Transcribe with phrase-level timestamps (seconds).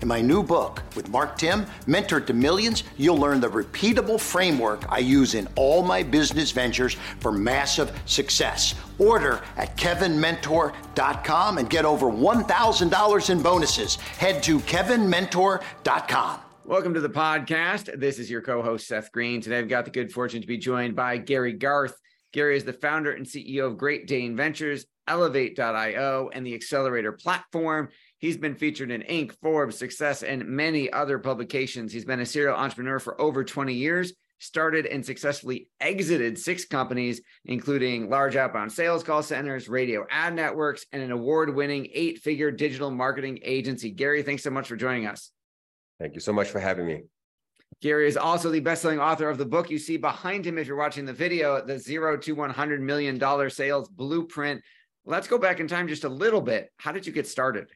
[0.00, 4.90] In my new book with Mark Timm, Mentor to Millions, you'll learn the repeatable framework
[4.90, 8.74] I use in all my business ventures for massive success.
[8.98, 13.96] Order at kevinmentor.com and get over $1,000 in bonuses.
[13.96, 16.40] Head to kevinmentor.com.
[16.64, 17.98] Welcome to the podcast.
[17.98, 19.42] This is your co host, Seth Greene.
[19.42, 21.96] Today, I've got the good fortune to be joined by Gary Garth.
[22.32, 27.88] Gary is the founder and CEO of Great Dane Ventures, elev8.io, and the Accelerator platform.
[28.20, 31.90] He's been featured in Inc., Forbes, Success, and many other publications.
[31.90, 37.22] He's been a serial entrepreneur for over 20 years, started and successfully exited six companies,
[37.46, 42.50] including large outbound sales call centers, radio ad networks, and an award winning eight figure
[42.50, 43.90] digital marketing agency.
[43.90, 45.30] Gary, thanks so much for joining us.
[45.98, 47.04] Thank you so much for having me.
[47.80, 50.76] Gary is also the best-selling author of the book you see behind him if you're
[50.76, 54.60] watching the video, the zero to one hundred million dollar sales blueprint.
[55.06, 56.70] Let's go back in time just a little bit.
[56.76, 57.68] How did you get started?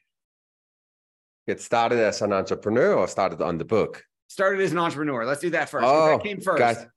[1.47, 4.03] Get started as an entrepreneur or started on the book?
[4.29, 5.25] Started as an entrepreneur.
[5.27, 5.87] Let's do that first.
[5.87, 6.59] Oh, that came first.
[6.59, 6.77] God.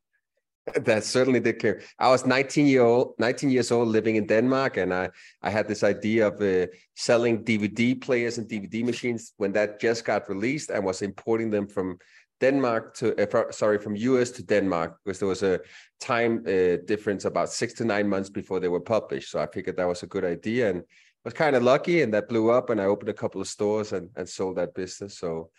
[0.84, 1.80] That certainly did care.
[1.98, 5.10] I was 19 year old, 19 years old, living in Denmark, and I
[5.42, 10.04] I had this idea of uh, selling DVD players and DVD machines when that just
[10.04, 11.98] got released, and was importing them from
[12.42, 15.60] Denmark to uh, sorry from US to Denmark because there was a
[16.00, 19.32] time uh, difference about six to nine months before they were published.
[19.32, 20.84] So I figured that was a good idea, and
[21.28, 23.92] was kind of lucky and that blew up and I opened a couple of stores
[23.92, 25.18] and, and sold that business.
[25.18, 25.50] So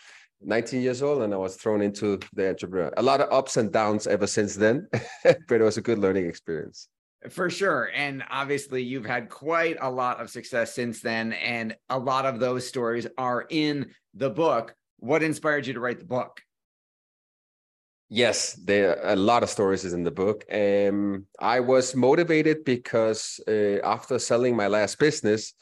[0.41, 2.91] 19 years old and I was thrown into the entrepreneur.
[2.97, 4.89] A lot of ups and downs ever since then,
[5.25, 6.89] but it was a good learning experience.
[7.28, 7.91] For sure.
[7.95, 11.34] And obviously, you've had quite a lot of success since then.
[11.34, 14.75] And a lot of those stories are in the book.
[15.01, 16.41] What inspired you to write the book?
[18.11, 20.45] Yes, there are a lot of stories is in the book.
[20.51, 25.53] Um, I was motivated because uh, after selling my last business,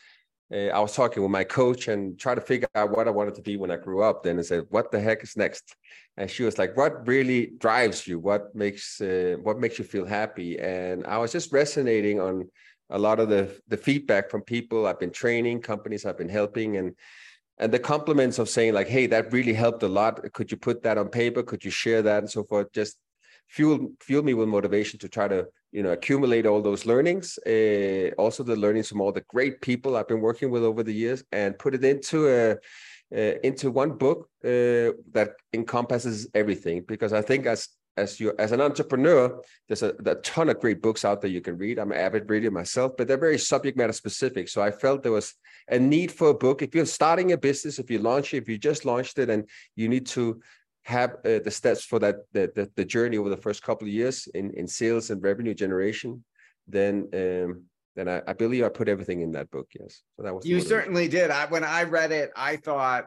[0.54, 3.34] uh, I was talking with my coach and trying to figure out what I wanted
[3.34, 4.22] to be when I grew up.
[4.22, 5.74] Then I said, "What the heck is next?"
[6.16, 8.20] And she was like, "What really drives you?
[8.20, 12.48] What makes uh, what makes you feel happy?" And I was just resonating on
[12.90, 16.76] a lot of the the feedback from people I've been training, companies I've been helping,
[16.76, 16.94] and
[17.58, 20.20] and the compliments of saying like hey that really helped a lot.
[20.32, 21.42] Could you put that on paper?
[21.42, 22.18] Could you share that?
[22.18, 22.98] and so forth just
[23.48, 28.10] fuel fuel me with motivation to try to you know accumulate all those learnings uh,
[28.18, 31.22] also the learnings from all the great people i've been working with over the years
[31.30, 32.56] and put it into a
[33.14, 36.84] uh, into one book uh, that encompasses everything.
[36.86, 40.82] Because i think as as you as an entrepreneur, there's a, a, ton of great
[40.82, 41.78] books out there you can read.
[41.78, 44.48] I'm an avid reader myself, but they're very subject matter specific.
[44.48, 45.34] So I felt there was
[45.68, 46.62] a need for a book.
[46.62, 49.48] If you're starting a business, if you launch it, if you just launched it, and
[49.74, 50.40] you need to
[50.84, 53.92] have uh, the steps for that the, the, the journey over the first couple of
[53.92, 56.22] years in in sales and revenue generation,
[56.68, 57.64] then um,
[57.96, 59.68] then I, I believe I put everything in that book.
[59.78, 61.30] Yes, so that was you certainly did.
[61.30, 63.06] I when I read it, I thought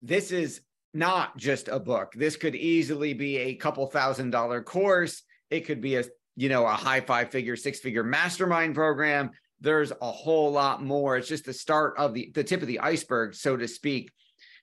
[0.00, 0.62] this is
[0.94, 2.12] not just a book.
[2.14, 5.22] This could easily be a couple thousand dollar course.
[5.50, 6.04] It could be a,
[6.36, 9.30] you know, a high five figure, six figure mastermind program.
[9.60, 11.16] There's a whole lot more.
[11.16, 14.10] It's just the start of the, the tip of the iceberg, so to speak.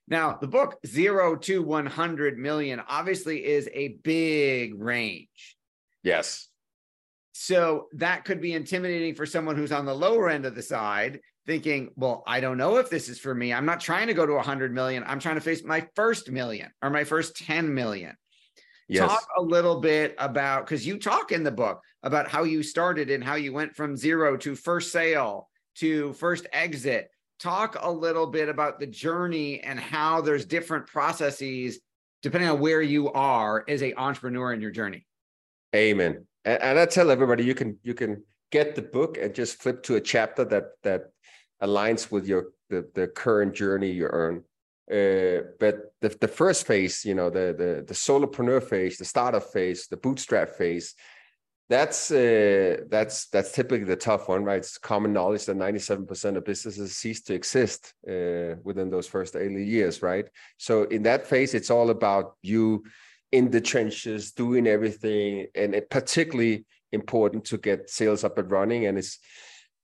[0.07, 5.57] Now, the book zero to 100 million obviously is a big range.
[6.03, 6.47] Yes.
[7.33, 11.21] So that could be intimidating for someone who's on the lower end of the side
[11.45, 13.53] thinking, well, I don't know if this is for me.
[13.53, 15.03] I'm not trying to go to 100 million.
[15.05, 18.15] I'm trying to face my first million or my first 10 million.
[18.87, 19.07] Yes.
[19.07, 23.09] Talk a little bit about because you talk in the book about how you started
[23.09, 27.09] and how you went from zero to first sale to first exit.
[27.39, 31.79] Talk a little bit about the journey and how there's different processes
[32.21, 35.05] depending on where you are as a entrepreneur in your journey.
[35.75, 36.25] Amen.
[36.45, 39.83] And, and I tell everybody you can you can get the book and just flip
[39.83, 41.11] to a chapter that that
[41.61, 44.43] aligns with your the, the current journey you're on
[44.91, 49.45] Uh, but the, the first phase, you know, the, the the solopreneur phase, the startup
[49.53, 50.95] phase, the bootstrap phase,
[51.69, 54.57] that's uh, that's that's typically the tough one, right?
[54.57, 59.63] It's common knowledge that 97% of businesses cease to exist uh, within those first early
[59.63, 60.27] years, right?
[60.57, 62.83] So in that phase, it's all about you
[63.31, 68.87] in the trenches doing everything, and it particularly important to get sales up and running.
[68.87, 69.17] And it's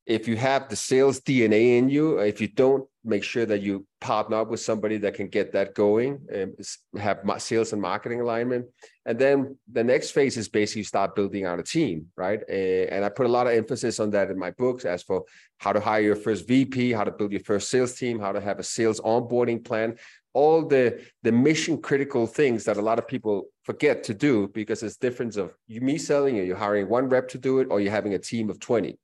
[0.07, 3.85] if you have the sales DNA in you, if you don't make sure that you
[3.99, 6.53] partner up with somebody that can get that going, and
[6.97, 8.65] have sales and marketing alignment.
[9.05, 12.39] And then the next phase is basically start building out a team, right?
[12.49, 15.23] And I put a lot of emphasis on that in my books as for
[15.57, 18.39] how to hire your first VP, how to build your first sales team, how to
[18.39, 19.97] have a sales onboarding plan,
[20.33, 24.83] all the, the mission critical things that a lot of people forget to do because
[24.83, 27.81] it's difference of you me selling or you're hiring one rep to do it or
[27.81, 28.97] you're having a team of 20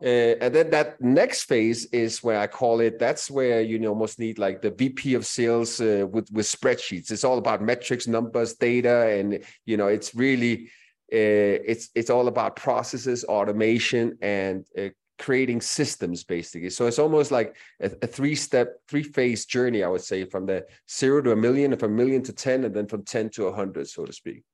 [0.00, 3.00] uh, and then that next phase is where I call it.
[3.00, 7.10] That's where you almost need like the VP of sales uh, with with spreadsheets.
[7.10, 10.70] It's all about metrics, numbers, data, and you know it's really
[11.12, 16.70] uh, it's it's all about processes, automation, and uh, creating systems basically.
[16.70, 19.82] So it's almost like a, a three step, three phase journey.
[19.82, 22.74] I would say from the zero to a million, from a million to ten, and
[22.74, 24.44] then from ten to a hundred, so to speak.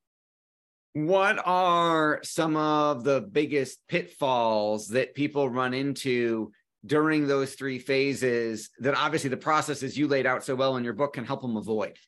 [0.95, 6.53] What are some of the biggest pitfalls that people run into
[6.87, 10.93] during those three phases that obviously the processes you laid out so well in your
[10.93, 11.99] book can help them avoid?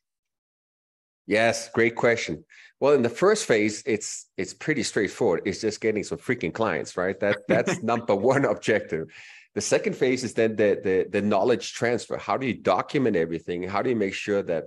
[1.27, 2.45] Yes, great question.
[2.79, 5.43] Well, in the first phase, it's it's pretty straightforward.
[5.45, 7.19] It's just getting some freaking clients, right?
[7.19, 9.09] That that's number one objective.
[9.57, 12.17] The second phase is then the, the the knowledge transfer.
[12.17, 13.65] How do you document everything?
[13.65, 14.67] How do you make sure that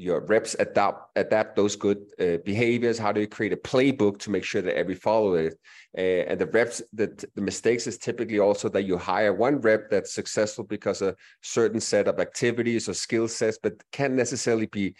[0.00, 4.30] your reps adapt adapt those good uh, behaviors how do you create a playbook to
[4.30, 5.54] make sure that every follow it
[5.98, 9.90] uh, and the reps that the mistakes is typically also that you hire one rep
[9.90, 14.94] that's successful because a certain set of activities or skill sets but can't necessarily be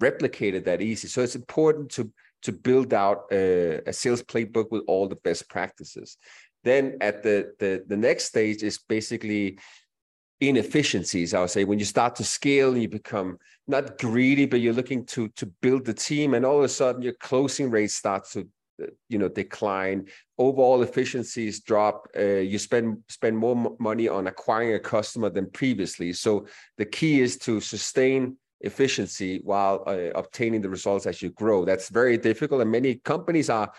[0.00, 1.08] replicated that easy.
[1.08, 2.10] So it's important to
[2.42, 6.16] to build out a, a sales playbook with all the best practices.
[6.64, 9.58] Then at the the, the next stage is basically
[10.40, 14.74] inefficiencies i would say when you start to scale you become not greedy but you're
[14.74, 18.32] looking to to build the team and all of a sudden your closing rate starts
[18.32, 18.46] to
[18.82, 20.06] uh, you know decline.
[20.38, 26.12] Overall efficiencies drop uh, you spend spend more money on acquiring a customer than previously.
[26.12, 26.46] So
[26.76, 31.64] the key is to sustain efficiency while uh, obtaining the results as you grow.
[31.64, 33.72] That's very difficult and many companies are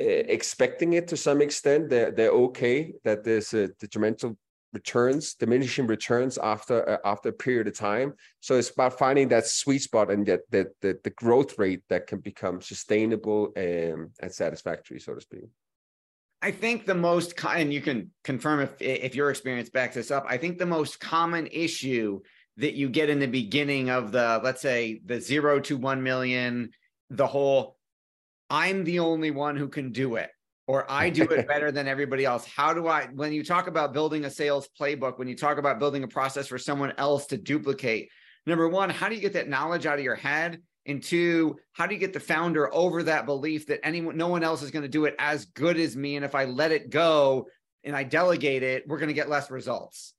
[0.00, 1.88] uh, expecting it to some extent.
[1.88, 4.36] They're, they're okay that there's a detrimental
[4.74, 8.12] returns, diminishing returns after uh, after a period of time.
[8.40, 12.06] So it's about finding that sweet spot and that the, the, the growth rate that
[12.06, 15.44] can become sustainable and, and satisfactory, so to speak.
[16.42, 20.26] I think the most and you can confirm if if your experience backs this up.
[20.28, 22.20] I think the most common issue
[22.58, 26.70] that you get in the beginning of the let's say the zero to one million,
[27.08, 27.78] the whole
[28.50, 30.30] I'm the only one who can do it
[30.66, 32.46] or I do it better than everybody else.
[32.46, 35.78] How do I, when you talk about building a sales playbook, when you talk about
[35.78, 38.10] building a process for someone else to duplicate,
[38.46, 40.60] number one, how do you get that knowledge out of your head?
[40.86, 44.44] And two, how do you get the founder over that belief that anyone, no one
[44.44, 46.16] else is going to do it as good as me?
[46.16, 47.46] And if I let it go
[47.84, 50.14] and I delegate it, we're going to get less results.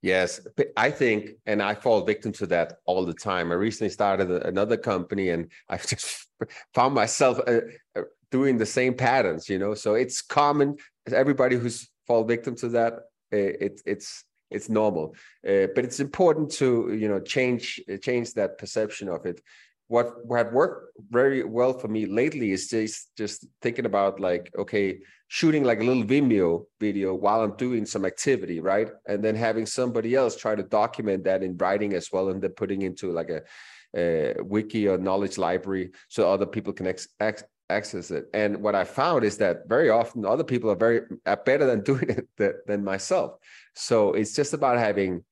[0.00, 0.40] Yes,
[0.76, 3.50] I think, and I fall victim to that all the time.
[3.50, 6.28] I recently started another company, and I've just
[6.72, 7.60] found myself uh,
[7.96, 9.48] uh, doing the same patterns.
[9.48, 10.76] You know, so it's common.
[11.06, 12.94] Everybody who's fall victim to that,
[13.30, 15.14] it, it's it's normal.
[15.46, 19.40] Uh, but it's important to you know change change that perception of it.
[19.88, 24.98] What what worked very well for me lately is just just thinking about like okay
[25.28, 28.88] shooting like a little Vimeo video while I'm doing some activity, right?
[29.06, 32.52] And then having somebody else try to document that in writing as well, and then
[32.52, 33.42] putting into like a,
[33.94, 38.26] a wiki or knowledge library so other people can ex- ex- access it.
[38.32, 41.80] And what I found is that very often other people are very are better than
[41.90, 43.32] doing it than, than myself.
[43.74, 45.24] So it's just about having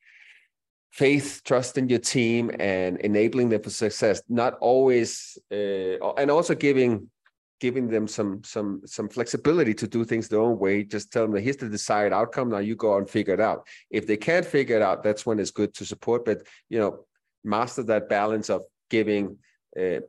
[0.93, 4.23] faith, trust in your team, and enabling them for success.
[4.29, 7.11] Not always, uh, and also giving
[7.59, 11.33] giving them some some some flexibility to do things their own way just tell them
[11.33, 14.45] that here's the desired outcome now you go and figure it out if they can't
[14.45, 17.07] figure it out that's when it's good to support but you know
[17.45, 19.39] master that balance of giving
[19.81, 20.01] uh,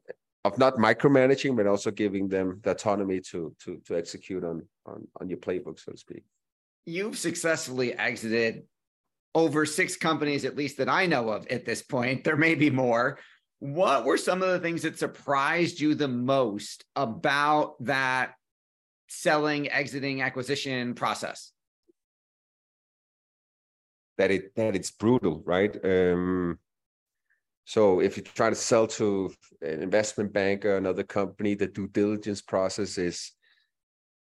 [0.48, 5.08] of not micromanaging but also giving them the autonomy to to to execute on on
[5.20, 6.24] on your playbook so to speak
[6.86, 8.64] you've successfully exited
[9.36, 12.70] over six companies at least that i know of at this point there may be
[12.70, 13.20] more
[13.60, 18.36] what were some of the things that surprised you the most about that
[19.08, 21.52] selling, exiting, acquisition process?
[24.18, 25.76] That it that it's brutal, right?
[25.84, 26.60] Um,
[27.68, 29.30] So if you try to sell to
[29.62, 33.34] an investment banker, another company, the due diligence process is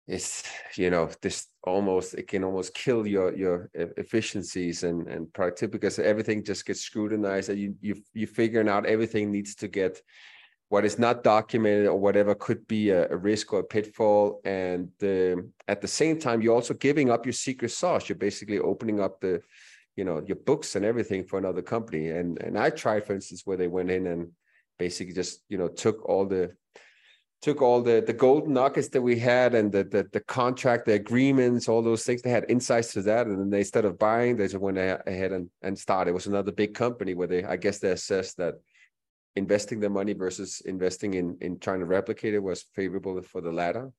[0.08, 0.44] is
[0.75, 6.00] you know this almost it can almost kill your your efficiencies and and productivity because
[6.00, 10.02] everything just gets scrutinized and you you you figuring out everything needs to get
[10.70, 14.42] what is not documented or whatever could be a, a risk or a pitfall.
[14.44, 14.90] And
[15.68, 18.10] at the same time you're also giving up your secret sauce.
[18.10, 19.42] You're basically opening up the
[19.96, 23.44] you know your books and everything for another company and and i tried for instance
[23.46, 24.32] where they went in and
[24.78, 26.52] basically just you know took all the
[27.46, 30.94] took all the the golden nuggets that we had and the, the the contract, the
[30.94, 32.24] agreements, all those things.
[32.24, 35.32] They had insights to that, and then they instead of buying, they just went ahead
[35.32, 36.10] and and started.
[36.10, 38.56] It was another big company where they, I guess, they assessed that
[39.36, 43.52] investing the money versus investing in in trying to replicate it was favorable for the
[43.52, 43.92] latter.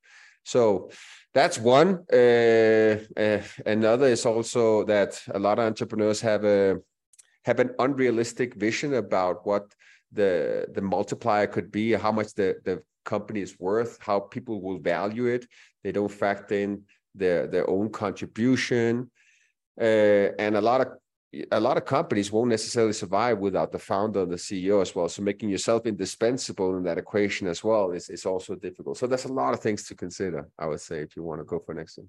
[0.46, 0.90] So
[1.34, 2.04] that's one.
[2.12, 6.76] Uh, uh, another is also that a lot of entrepreneurs have a
[7.44, 9.74] have an unrealistic vision about what
[10.12, 14.78] the the multiplier could be, how much the the company is worth, how people will
[14.78, 15.46] value it.
[15.82, 19.10] They don't factor in their their own contribution,
[19.80, 20.88] uh, and a lot of
[21.50, 25.08] a lot of companies won't necessarily survive without the founder and the CEO as well.
[25.08, 28.96] So making yourself indispensable in that equation as well is, is also difficult.
[28.96, 31.44] So there's a lot of things to consider, I would say, if you want to
[31.44, 32.08] go for next one.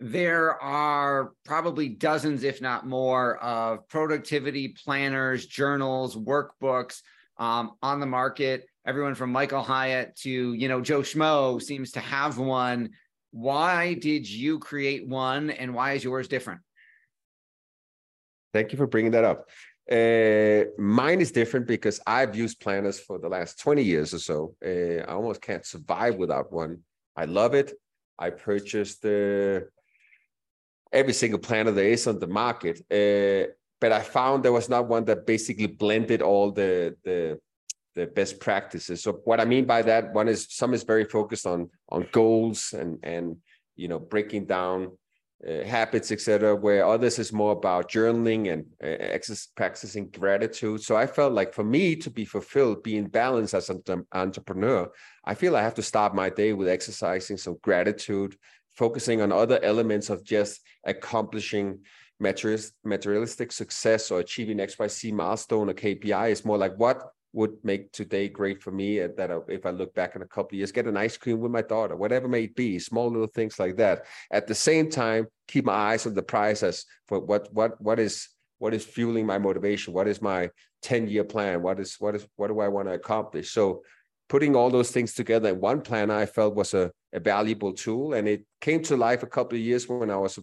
[0.00, 7.00] There are probably dozens, if not more, of productivity planners, journals, workbooks
[7.38, 12.00] um, on the market everyone from Michael Hyatt to, you know, Joe Schmo seems to
[12.00, 12.90] have one.
[13.30, 16.60] Why did you create one and why is yours different?
[18.54, 19.48] Thank you for bringing that up.
[19.90, 24.54] Uh, mine is different because I've used planners for the last 20 years or so.
[24.64, 26.78] Uh, I almost can't survive without one.
[27.16, 27.72] I love it.
[28.16, 29.60] I purchased uh,
[30.92, 32.78] every single planner there is on the market.
[32.90, 37.40] Uh, but I found there was not one that basically blended all the, the
[37.96, 39.02] the best practices.
[39.02, 42.72] So what I mean by that, one is some is very focused on on goals
[42.72, 43.36] and and
[43.76, 44.96] you know breaking down
[45.46, 46.54] uh, habits, etc.
[46.56, 50.82] Where others is more about journaling and uh, practicing gratitude.
[50.82, 54.90] So I felt like for me to be fulfilled, being balanced as an entrepreneur,
[55.24, 58.36] I feel I have to start my day with exercising some gratitude,
[58.76, 61.80] focusing on other elements of just accomplishing
[62.20, 68.28] materialistic success or achieving XYZ milestone or KPI is more like what would make today
[68.28, 70.96] great for me uh, that if I look back in a couple years, get an
[70.96, 74.06] ice cream with my daughter, whatever may be, small little things like that.
[74.30, 77.98] At the same time, keep my eyes on the prize as for what what what
[77.98, 80.48] is what is fueling my motivation, what is my
[80.82, 83.50] 10 year plan, what is what is what do I want to accomplish?
[83.50, 83.82] So
[84.28, 88.14] putting all those things together in one plan, I felt was a, a valuable tool.
[88.14, 90.38] And it came to life a couple of years when I was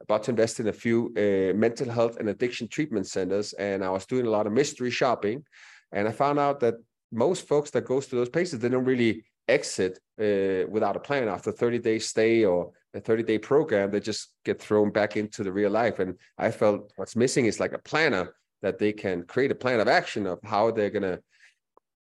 [0.00, 3.52] about to invest in a few uh, mental health and addiction treatment centers.
[3.54, 5.44] And I was doing a lot of mystery shopping.
[5.92, 6.74] And I found out that
[7.10, 11.28] most folks that goes to those places, they don't really exit uh, without a plan
[11.28, 13.90] after 30 days stay or a 30 day program.
[13.90, 15.98] They just get thrown back into the real life.
[15.98, 19.80] And I felt what's missing is like a planner that they can create a plan
[19.80, 21.20] of action of how they're going to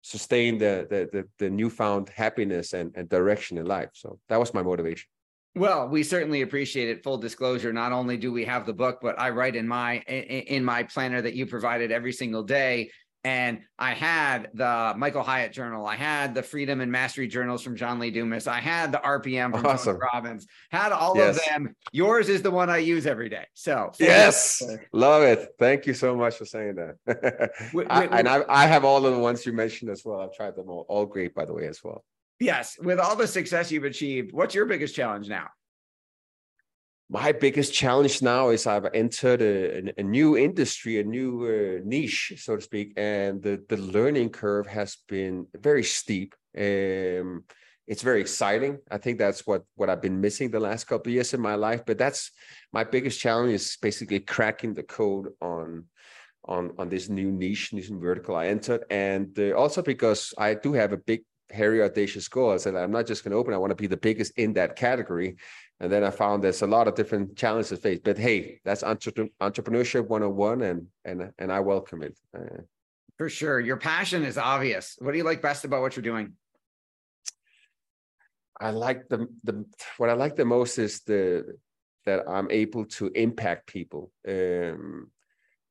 [0.03, 3.91] sustain the, the, the, the newfound happiness and, and direction in life.
[3.93, 5.07] So that was my motivation.
[5.57, 7.03] Well, we certainly appreciate it.
[7.03, 10.63] Full disclosure: not only do we have the book, but I write in my in
[10.63, 12.91] my planner that you provided every single day
[13.27, 15.85] and I had the Michael Hyatt journal.
[15.85, 18.47] I had the Freedom and Mastery journals from John Lee Dumas.
[18.47, 19.97] I had the RPM from awesome.
[19.97, 20.47] Tony Robbins.
[20.71, 21.37] Had all yes.
[21.37, 21.75] of them.
[21.91, 23.45] Yours is the one I use every day.
[23.55, 25.49] So yes, love it.
[25.59, 27.51] Thank you so much for saying that.
[27.91, 30.21] I, and I, I have all of the ones you mentioned as well.
[30.21, 30.87] I've tried them all.
[30.89, 32.05] All great, by the way, as well.
[32.39, 35.49] Yes, with all the success you've achieved, what's your biggest challenge now?
[37.09, 42.33] My biggest challenge now is I've entered a, a new industry, a new uh, niche,
[42.37, 46.35] so to speak, and the, the learning curve has been very steep.
[46.57, 47.45] Um,
[47.87, 48.79] it's very exciting.
[48.91, 51.55] I think that's what what I've been missing the last couple of years in my
[51.55, 51.83] life.
[51.87, 52.33] But that's
[52.73, 55.85] my biggest challenge is basically cracking the code on
[56.45, 60.55] on on this new niche, this new vertical I entered, and uh, also because I
[60.55, 62.53] do have a big hairy audacious goal.
[62.53, 63.55] I said I'm not just going to open.
[63.55, 65.37] I want to be the biggest in that category.
[65.81, 68.03] And then I found there's a lot of different challenges faced.
[68.05, 72.19] But hey, that's entre- entrepreneurship 101, and and and I welcome it.
[72.37, 72.63] Uh,
[73.19, 74.97] For sure, your passion is obvious.
[75.01, 76.33] What do you like best about what you're doing?
[78.59, 79.67] I like the the
[79.99, 81.57] what I like the most is the
[82.07, 84.13] that I'm able to impact people.
[84.27, 85.11] Um,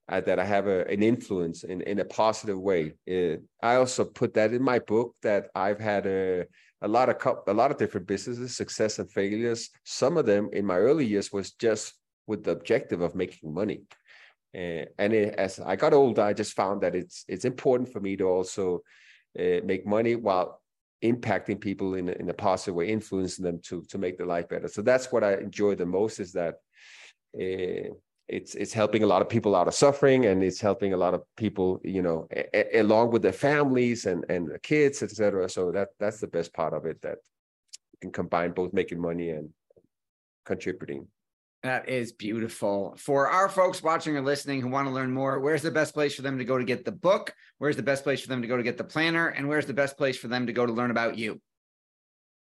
[0.10, 2.94] uh, that I have a, an influence in, in a positive way.
[3.10, 6.46] Uh, I also put that in my book that I've had a
[6.82, 9.70] a lot of a lot of different businesses, success and failures.
[9.84, 11.94] Some of them in my early years was just
[12.28, 13.82] with the objective of making money.
[14.56, 18.00] Uh, and it, as I got older, I just found that it's it's important for
[18.00, 18.82] me to also
[19.40, 20.62] uh, make money while
[21.04, 24.68] impacting people in in a positive way, influencing them to to make their life better.
[24.68, 26.56] So that's what I enjoy the most is that
[27.42, 27.90] uh,
[28.28, 31.14] it's it's helping a lot of people out of suffering, and it's helping a lot
[31.14, 35.48] of people, you know, a, a, along with their families and and kids, etc.
[35.50, 37.18] So that that's the best part of it that
[37.94, 39.50] you can combine both making money and
[40.46, 41.08] contributing.
[41.64, 42.96] That is beautiful.
[42.98, 46.14] For our folks watching or listening who want to learn more, where's the best place
[46.14, 47.34] for them to go to get the book?
[47.58, 49.30] Where's the best place for them to go to get the planner?
[49.30, 51.42] And where's the best place for them to go to learn about you?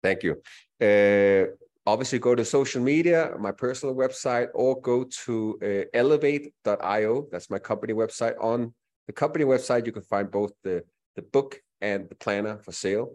[0.02, 0.40] Thank you.
[0.80, 1.52] Uh,
[1.86, 7.26] obviously, go to social media, my personal website, or go to uh, elev8.io.
[7.30, 8.34] That's my company website.
[8.40, 8.72] On
[9.06, 10.84] the company website, you can find both the,
[11.16, 13.12] the book and the planner for sale.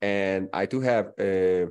[0.00, 1.64] And I do have a,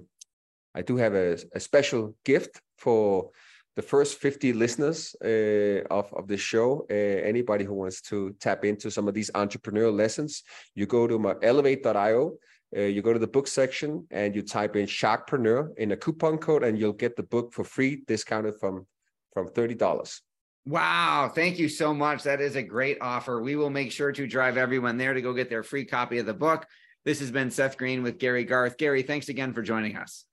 [0.76, 3.32] uh, do have a, a special gift for
[3.78, 8.66] the first 50 listeners uh, of, of this show, uh, anybody who wants to tap
[8.66, 10.42] into some of these entrepreneurial lessons,
[10.74, 12.34] you go to my elev8.io,
[12.76, 16.38] uh, you go to the book section and you type in Sharkpreneur in a coupon
[16.38, 18.86] code and you'll get the book for free, discounted from,
[19.34, 20.22] from $30.
[20.66, 21.32] Wow.
[21.34, 22.24] Thank you so much.
[22.24, 23.42] That is a great offer.
[23.42, 26.26] We will make sure to drive everyone there to go get their free copy of
[26.26, 26.66] the book.
[27.06, 28.78] This has been Seth Greene with Gary Garth.
[28.78, 30.26] Gary, thanks again for joining us.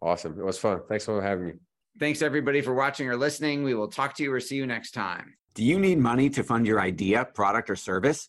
[0.00, 0.38] Awesome.
[0.38, 0.82] It was fun.
[0.88, 1.52] Thanks for having me.
[1.98, 3.64] Thanks everybody for watching or listening.
[3.64, 5.34] We will talk to you or see you next time.
[5.54, 8.28] Do you need money to fund your idea, product, or service?